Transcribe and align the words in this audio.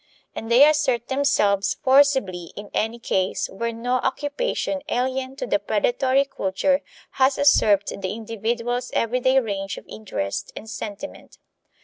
And 0.35 0.51
they 0.51 0.67
assert 0.67 1.09
themselves 1.09 1.75
forcibly 1.75 2.45
in 2.55 2.71
any 2.73 2.97
case 2.97 3.47
where 3.51 3.71
no 3.71 3.97
occupation 3.97 4.81
alien 4.89 5.35
to 5.35 5.45
the 5.45 5.59
predatory 5.59 6.25
culture 6.25 6.81
has 7.21 7.37
usurped 7.37 7.93
the 8.01 8.11
individual's 8.15 8.89
everyday 8.95 9.39
range 9.39 9.77
of 9.77 9.85
interest 9.87 10.51
and 10.55 10.67
sentiment. 10.67 11.37